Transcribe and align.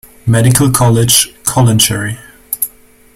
Medical 0.25 0.71
College, 0.71 1.31
Kolenchery. 1.43 2.17